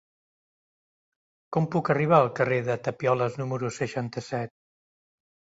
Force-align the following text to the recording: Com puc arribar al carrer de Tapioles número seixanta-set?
Com 1.57 1.67
puc 1.75 1.91
arribar 1.95 2.21
al 2.21 2.31
carrer 2.41 2.59
de 2.71 2.79
Tapioles 2.89 3.39
número 3.43 3.73
seixanta-set? 3.79 4.57